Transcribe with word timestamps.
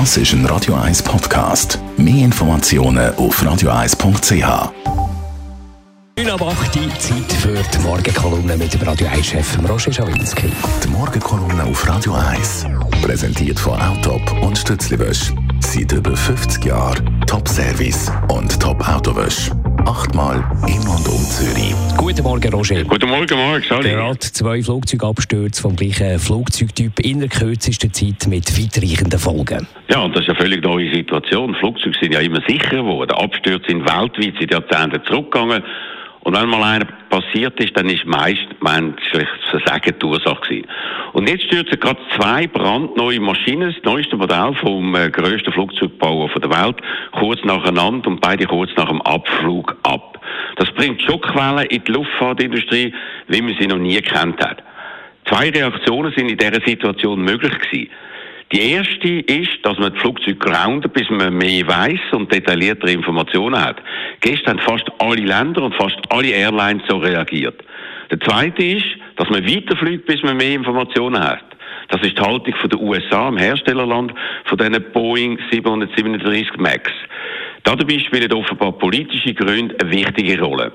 Das 0.00 0.16
ist 0.16 0.32
ein 0.32 0.44
Radio 0.46 0.74
1 0.74 1.04
Podcast. 1.04 1.78
Mehr 1.96 2.24
Informationen 2.24 3.14
auf 3.14 3.40
radio1.ch. 3.40 4.72
9 6.18 6.30
ab 6.30 6.42
8 6.42 6.76
Uhr, 6.76 6.98
Zeit 6.98 7.32
für 7.32 7.54
die 7.54 7.78
Morgenkolumne 7.78 8.56
mit 8.56 8.74
dem 8.74 8.82
Radio 8.82 9.06
1-Chef 9.06 9.56
Roger 9.68 9.92
Schawinski. 9.92 10.50
Die 10.82 10.88
Morgenkolumne 10.88 11.62
auf 11.62 11.88
Radio 11.88 12.12
1. 12.14 12.66
Präsentiert 13.02 13.60
von 13.60 13.80
Autop 13.80 14.32
und 14.42 14.58
Stützliwösch. 14.58 15.32
Seit 15.60 15.92
über 15.92 16.16
50 16.16 16.64
Jahren 16.64 17.24
Top-Service 17.28 18.10
und 18.28 18.58
Top-Autowösch. 18.58 19.52
Achtmal 19.86 20.42
in 20.66 20.80
und 20.80 21.06
um 21.08 21.22
Zürich. 21.28 21.74
Guten 21.98 22.22
Morgen, 22.22 22.52
Roger. 22.54 22.82
Guten 22.84 23.08
Morgen, 23.08 23.36
Marc. 23.36 23.68
Gerade 23.68 24.18
zwei 24.18 24.62
Flugzeugabstürze 24.62 25.60
vom 25.60 25.76
gleichen 25.76 26.18
Flugzeugtyp 26.18 27.00
in 27.00 27.20
der 27.20 27.28
kürzesten 27.28 27.92
Zeit 27.92 28.26
mit 28.26 28.50
weitreichenden 28.58 29.18
Folgen. 29.18 29.66
Ja, 29.88 30.00
und 30.00 30.16
das 30.16 30.22
ist 30.22 30.30
eine 30.30 30.38
völlig 30.38 30.64
neue 30.64 30.90
Situation. 30.94 31.54
Flugzeuge 31.56 31.96
sind 32.00 32.14
ja 32.14 32.20
immer 32.20 32.40
sicherer 32.48 32.82
geworden. 32.82 33.12
Abstürze 33.12 33.66
sind 33.68 33.82
weltweit 33.82 34.34
seit 34.40 34.50
Jahrzehnten 34.50 35.04
zurückgegangen. 35.04 35.62
Und 36.24 36.34
wenn 36.34 36.48
mal 36.48 36.62
einer 36.62 36.86
passiert 37.10 37.60
ist, 37.60 37.76
dann 37.76 37.88
ist 37.88 38.06
meist 38.06 38.46
menschliches 38.60 39.28
Versagen 39.50 39.94
die 40.00 40.06
Ursache 40.06 40.40
gewesen. 40.40 40.66
Und 41.12 41.28
jetzt 41.28 41.44
stürzen 41.44 41.78
gerade 41.78 42.00
zwei 42.16 42.46
brandneue 42.46 43.20
Maschinen, 43.20 43.74
das 43.74 43.84
neueste 43.84 44.16
Modell 44.16 44.54
vom 44.54 44.94
äh, 44.94 45.10
grössten 45.10 45.52
Flugzeugbauer 45.52 46.30
der 46.30 46.50
Welt, 46.50 46.76
kurz 47.12 47.44
nacheinander 47.44 48.08
und 48.08 48.22
beide 48.22 48.46
kurz 48.46 48.70
nach 48.76 48.88
dem 48.88 49.02
Abflug 49.02 49.76
ab. 49.82 50.18
Das 50.56 50.70
bringt 50.72 51.02
Schockwellen 51.02 51.66
in 51.66 51.84
die 51.84 51.92
Luftfahrtindustrie, 51.92 52.94
wie 53.28 53.42
man 53.42 53.56
sie 53.60 53.66
noch 53.66 53.78
nie 53.78 54.00
kennt 54.00 54.40
hat. 54.42 54.62
Zwei 55.28 55.50
Reaktionen 55.50 56.12
sind 56.16 56.30
in 56.30 56.38
dieser 56.38 56.60
Situation 56.64 57.20
möglich 57.22 57.52
gewesen. 57.58 57.90
Die 58.52 58.72
erste 58.72 59.08
ist, 59.08 59.50
dass 59.62 59.78
man 59.78 59.92
das 59.92 60.00
Flugzeug 60.00 60.38
groundet, 60.38 60.92
bis 60.92 61.08
man 61.10 61.36
mehr 61.36 61.66
weiß 61.66 62.00
und 62.12 62.32
detailliertere 62.32 62.92
Informationen 62.92 63.60
hat. 63.60 63.76
Gestern 64.20 64.60
haben 64.60 64.66
fast 64.66 64.84
alle 64.98 65.22
Länder 65.22 65.62
und 65.62 65.74
fast 65.74 65.96
alle 66.10 66.28
Airlines 66.28 66.82
so 66.88 66.98
reagiert. 66.98 67.62
Der 68.10 68.20
zweite 68.20 68.62
ist, 68.62 68.86
dass 69.16 69.28
man 69.30 69.44
weiterfliegt, 69.44 70.06
bis 70.06 70.22
man 70.22 70.36
mehr 70.36 70.54
Informationen 70.54 71.20
hat. 71.20 71.44
Das 71.88 72.00
ist 72.02 72.18
die 72.18 72.22
Haltung 72.22 72.54
von 72.60 72.70
den 72.70 72.80
USA, 72.80 73.28
im 73.28 73.38
Herstellerland, 73.38 74.12
von 74.44 74.58
diesen 74.58 74.84
Boeing 74.92 75.38
737 75.50 76.56
MAX. 76.58 76.90
Dabei 77.62 77.98
spielen 77.98 78.32
offenbar 78.32 78.72
politische 78.72 79.34
Gründe 79.34 79.74
eine 79.80 79.90
wichtige 79.90 80.40
Rolle. 80.40 80.72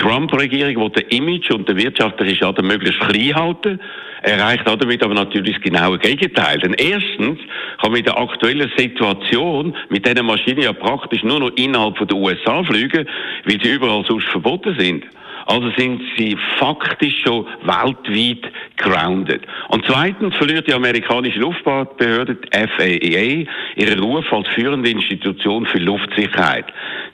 Die 0.00 0.06
Trump-Regierung 0.06 0.76
will 0.76 0.90
den 0.90 1.08
Image 1.08 1.50
und 1.50 1.68
den 1.68 1.76
wirtschaftlichen 1.76 2.36
Schaden 2.36 2.66
möglichst 2.66 3.00
klein 3.00 3.34
halten, 3.34 3.80
erreicht 4.22 4.66
damit 4.66 5.02
aber 5.02 5.12
natürlich 5.12 5.56
das 5.56 5.62
genaue 5.62 5.98
Gegenteil. 5.98 6.58
Denn 6.58 6.72
erstens 6.72 7.38
kann 7.80 7.90
man 7.90 7.96
in 7.96 8.04
der 8.04 8.18
aktuellen 8.18 8.70
Situation 8.76 9.76
mit 9.90 10.06
diesen 10.06 10.24
Maschinen 10.24 10.62
ja 10.62 10.72
praktisch 10.72 11.22
nur 11.22 11.40
noch 11.40 11.52
innerhalb 11.56 11.98
der 12.08 12.16
USA 12.16 12.64
fliegen, 12.64 13.06
weil 13.44 13.60
sie 13.62 13.72
überall 13.72 14.04
sonst 14.06 14.26
verboten 14.28 14.74
sind. 14.78 15.04
Also 15.50 15.68
sind 15.76 16.00
sie 16.16 16.36
faktisch 16.60 17.22
schon 17.24 17.44
weltweit 17.62 18.52
grounded. 18.76 19.42
Und 19.70 19.84
zweitens 19.84 20.36
verliert 20.36 20.68
die 20.68 20.72
amerikanische 20.72 21.40
Luftfahrtbehörde, 21.40 22.36
die 22.36 22.56
FAA, 22.56 23.50
ihren 23.74 23.98
Ruf 23.98 24.32
als 24.32 24.46
führende 24.50 24.90
Institution 24.90 25.66
für 25.66 25.78
Luftsicherheit. 25.78 26.66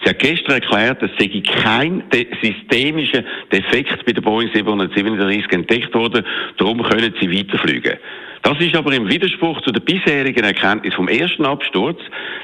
Sie 0.05 0.11
hat 0.11 0.19
gestern 0.19 0.53
erklärt, 0.53 1.03
es 1.03 1.13
sei 1.19 1.43
kein 1.63 2.03
de 2.11 2.27
systemischer 2.43 3.25
Defekt 3.51 4.05
bei 4.05 4.13
der 4.13 4.21
Boeing 4.21 4.51
737 4.53 5.53
entdeckt 5.53 5.95
worden, 5.95 6.23
darum 6.59 6.83
können 6.83 7.15
sie 7.19 7.33
weiterfliegen. 7.33 7.97
Das 8.43 8.61
ist 8.61 8.77
aber 8.77 8.93
im 8.93 9.09
Widerspruch 9.09 9.63
zu 9.63 9.73
der 9.73 9.81
bisherigen 9.81 10.45
Erkenntnis 10.45 10.93
vom 10.93 11.09
ersten 11.09 11.47
Absturz, 11.47 11.99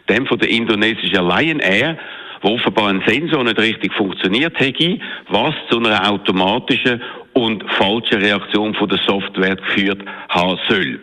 dem 0.08 0.26
von 0.26 0.38
der 0.38 0.48
indonesischen 0.48 1.28
Lion 1.28 1.60
Air, 1.60 1.98
wo 2.42 2.54
offenbar 2.54 2.88
ein 2.88 3.02
Sensor 3.06 3.44
nicht 3.44 3.58
richtig 3.58 3.92
funktioniert 3.94 4.58
hätte, 4.58 4.98
was 5.28 5.54
zu 5.70 5.78
einer 5.78 6.10
automatischen 6.10 7.00
und 7.32 7.64
falschen 7.72 8.20
Reaktion 8.20 8.74
von 8.74 8.88
der 8.88 8.98
Software 8.98 9.56
geführt 9.56 10.02
haben 10.28 10.58
soll. 10.68 11.00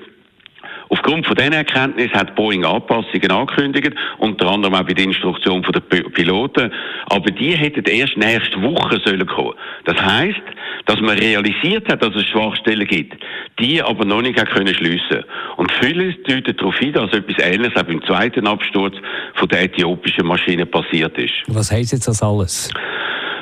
Aufgrund 0.89 1.27
von 1.27 1.35
diesen 1.35 1.53
Erkenntnissen 1.53 2.13
hat 2.13 2.35
Boeing 2.35 2.65
Anpassungen 2.65 3.31
angekündigt, 3.31 3.93
unter 4.17 4.47
anderem 4.47 4.73
auch 4.73 4.83
bei 4.83 4.93
der 4.93 5.05
Instruktion 5.05 5.61
der 5.61 5.81
Piloten. 5.81 6.71
Aber 7.05 7.31
die 7.31 7.55
hätten 7.55 7.85
erst 7.85 8.17
nächste 8.17 8.61
Woche 8.61 8.99
sollen 9.05 9.25
kommen. 9.27 9.53
Das 9.85 10.01
heißt, 10.01 10.41
dass 10.85 10.99
man 10.99 11.17
realisiert 11.17 11.87
hat, 11.91 12.01
dass 12.01 12.15
es 12.15 12.25
Schwachstellen 12.25 12.87
gibt, 12.87 13.15
die 13.59 13.81
aber 13.81 14.03
noch 14.03 14.21
nicht 14.23 14.43
können 14.49 14.73
schliessen. 14.73 15.23
Und 15.57 15.71
vieles 15.73 16.15
deutet 16.23 16.59
darauf 16.59 16.77
hin, 16.79 16.93
dass 16.93 17.13
etwas 17.13 17.37
Ähnliches 17.37 17.79
auch 17.79 17.85
beim 17.85 18.03
zweiten 18.05 18.47
Absturz 18.47 18.95
von 19.35 19.47
der 19.49 19.63
äthiopischen 19.63 20.25
Maschine 20.25 20.65
passiert 20.65 21.15
ist. 21.17 21.33
Was 21.47 21.71
heisst 21.71 21.91
jetzt 21.91 22.07
das 22.07 22.23
alles? 22.23 22.71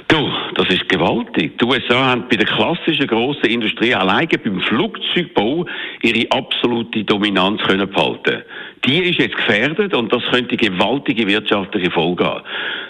Du, 0.07 0.31
das 0.55 0.69
ist 0.69 0.87
gewaltig. 0.87 1.57
Die 1.59 1.65
USA 1.65 2.11
haben 2.11 2.25
bei 2.29 2.37
der 2.37 2.45
klassischen 2.45 3.07
grossen 3.07 3.47
Industrie 3.47 3.93
alleine 3.93 4.37
beim 4.41 4.61
Flugzeugbau 4.61 5.65
ihre 6.01 6.31
absolute 6.31 7.03
Dominanz 7.03 7.61
können 7.63 7.89
behalten. 7.89 8.43
Die 8.85 8.99
ist 8.99 9.19
jetzt 9.19 9.35
gefährdet 9.35 9.93
und 9.93 10.13
das 10.13 10.23
könnte 10.31 10.55
gewaltige 10.55 11.27
wirtschaftliche 11.27 11.91
Folgen 11.91 12.23
haben. 12.23 12.43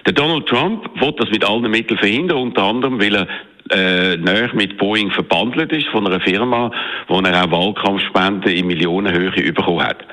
Der 0.05 0.13
Donald 0.13 0.45
Trump 0.45 0.89
will 1.01 1.13
das 1.17 1.31
mit 1.31 1.43
allen 1.43 1.71
Mitteln 1.71 1.97
verhindern, 1.97 2.37
unter 2.37 2.63
anderem, 2.63 3.01
weil 3.01 3.15
er 3.15 3.27
äh, 3.71 4.17
näher 4.17 4.51
mit 4.53 4.77
Boeing 4.77 5.09
verbandelt 5.09 5.71
ist 5.71 5.87
von 5.87 6.05
einer 6.05 6.19
Firma, 6.19 6.71
wo 7.07 7.19
er 7.19 7.43
auch 7.43 7.51
Wahlkampfspenden 7.51 8.51
in 8.51 8.67
Millionenhöhe 8.67 9.51
bekommen 9.53 9.83
hat. 9.83 10.05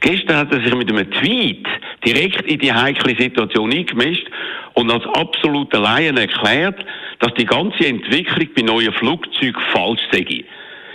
Gestern 0.00 0.36
hat 0.36 0.52
er 0.52 0.60
sich 0.60 0.74
mit 0.74 0.90
einem 0.90 1.10
Tweet 1.10 1.66
direkt 2.04 2.42
in 2.42 2.58
die 2.58 2.72
heikle 2.72 3.16
Situation 3.16 3.72
eingemischt 3.72 4.28
und 4.74 4.90
als 4.90 5.04
absoluter 5.14 5.80
Laien 5.80 6.16
erklärt, 6.16 6.84
dass 7.20 7.32
die 7.34 7.46
ganze 7.46 7.86
Entwicklung 7.86 8.48
bei 8.54 8.62
neuen 8.62 8.92
Flugzeugen 8.92 9.60
falsch 9.72 10.02
sei. 10.12 10.44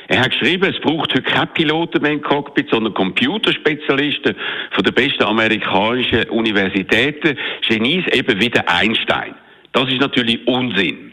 Er 0.09 0.21
hat 0.21 0.31
geschrieben, 0.31 0.73
es 0.73 0.81
braucht 0.81 1.13
heute 1.13 1.21
keine 1.21 1.47
Piloten 1.47 2.01
mehr 2.01 2.13
im 2.13 2.21
Cockpit, 2.21 2.69
sondern 2.71 2.93
Computerspezialisten 2.95 4.35
von 4.71 4.83
den 4.83 4.93
besten 4.93 5.23
amerikanischen 5.23 6.23
Universitäten, 6.29 7.37
Genies 7.67 8.05
eben 8.07 8.39
wie 8.39 8.49
der 8.49 8.67
Einstein. 8.67 9.35
Das 9.71 9.87
ist 9.87 10.01
natürlich 10.01 10.45
Unsinn. 10.47 11.08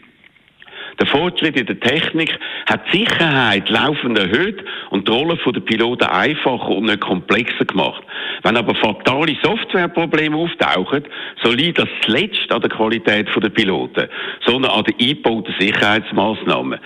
Der 0.99 1.05
Fortschritt 1.05 1.55
in 1.55 1.65
der 1.65 1.79
Technik 1.79 2.37
hat 2.65 2.81
die 2.91 2.99
Sicherheit 2.99 3.69
laufend 3.69 4.17
erhöht 4.17 4.63
und 4.89 5.07
die 5.07 5.11
Rolle 5.11 5.37
der 5.45 5.59
Piloten 5.61 6.05
einfacher 6.05 6.69
und 6.69 6.85
nicht 6.85 7.01
komplexer 7.01 7.65
gemacht. 7.65 8.03
Wenn 8.43 8.57
aber 8.57 8.73
fatale 8.75 9.37
Softwareprobleme 9.43 10.35
auftauchen, 10.35 11.03
so 11.43 11.51
liegt 11.51 11.79
das 11.79 11.89
zuletzt 12.01 12.51
an 12.51 12.61
der 12.61 12.69
Qualität 12.69 13.27
der 13.35 13.49
Piloten, 13.49 14.07
sondern 14.45 14.71
an 14.71 14.83
den 14.85 14.95
eingebauten 14.99 15.53
Sicherheitsmaßnahmen. 15.59 16.79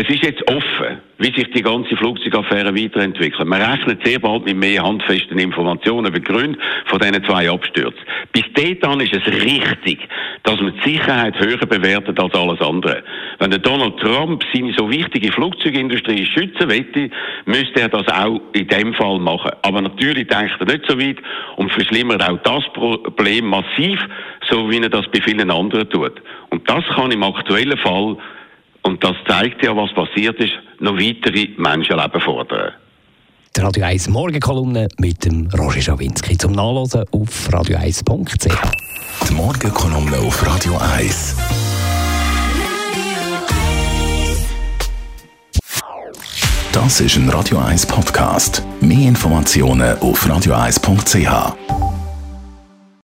Es 0.00 0.08
ist 0.08 0.22
jetzt 0.22 0.48
offen, 0.48 0.98
wie 1.18 1.34
sich 1.34 1.50
die 1.50 1.62
ganze 1.62 1.96
Flugzeugaffäre 1.96 2.72
weiterentwickelt. 2.72 3.48
Man 3.48 3.60
rechnet 3.60 4.06
sehr 4.06 4.20
bald 4.20 4.44
mit 4.44 4.56
mehr 4.56 4.80
handfesten 4.80 5.40
Informationen 5.40 6.06
über 6.06 6.20
Gründe 6.20 6.56
von 6.86 7.00
diesen 7.00 7.24
zwei 7.24 7.50
Abstürzen. 7.50 7.98
Bis 8.32 8.44
dahin 8.54 9.00
ist 9.00 9.16
es 9.16 9.26
richtig, 9.26 9.98
dass 10.44 10.60
man 10.60 10.72
die 10.72 10.90
Sicherheit 10.92 11.34
höher 11.40 11.66
bewertet 11.66 12.20
als 12.20 12.32
alles 12.32 12.60
andere. 12.60 13.02
Wenn 13.40 13.50
der 13.50 13.58
Donald 13.58 13.98
Trump 13.98 14.44
seine 14.54 14.72
so 14.76 14.88
wichtige 14.88 15.32
Flugzeugindustrie 15.32 16.26
schützen 16.26 16.68
möchte, 16.68 17.10
müsste 17.46 17.80
er 17.80 17.88
das 17.88 18.06
auch 18.06 18.40
in 18.52 18.68
dem 18.68 18.94
Fall 18.94 19.18
machen. 19.18 19.50
Aber 19.62 19.80
natürlich 19.80 20.28
denkt 20.28 20.54
er 20.60 20.66
nicht 20.66 20.86
so 20.86 20.96
weit 20.96 21.16
und 21.56 21.72
verschlimmert 21.72 22.22
auch 22.22 22.38
das 22.44 22.62
Problem 22.72 23.46
massiv, 23.46 23.98
so 24.48 24.70
wie 24.70 24.80
er 24.80 24.90
das 24.90 25.08
bei 25.10 25.20
vielen 25.22 25.50
anderen 25.50 25.90
tut. 25.90 26.22
Und 26.50 26.70
das 26.70 26.84
kann 26.94 27.10
im 27.10 27.24
aktuellen 27.24 27.78
Fall 27.78 28.16
und 28.88 29.04
das 29.04 29.14
zeigt 29.28 29.62
ja, 29.62 29.76
was 29.76 29.92
passiert 29.92 30.40
ist, 30.40 30.54
noch 30.80 30.94
weitere 30.94 31.48
Menschenleben 31.58 32.20
fordern. 32.22 32.72
Die 33.54 33.60
Radio 33.60 33.84
1 33.84 34.08
Morgenkolumne 34.08 34.88
mit 34.98 35.24
dem 35.24 35.48
Roger 35.58 35.82
Schawinski 35.82 36.38
zum 36.38 36.52
Nachlesen 36.52 37.04
auf 37.12 37.48
radio1.ch. 37.50 39.28
Die 39.28 39.34
Morgenkolumne 39.34 40.16
auf 40.18 40.46
Radio 40.46 40.78
1. 40.78 41.36
Das 46.72 47.00
ist 47.00 47.16
ein 47.16 47.28
Radio 47.28 47.58
1 47.58 47.86
Podcast. 47.86 48.62
Mehr 48.80 49.08
Informationen 49.08 49.98
auf 49.98 50.24
radio1.ch. 50.24 51.97